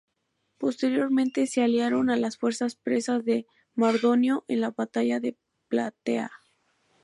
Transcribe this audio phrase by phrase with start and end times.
[0.57, 6.31] Posteriormente se aliaron a las fuerzas persas de Mardonio en la batalla de Platea.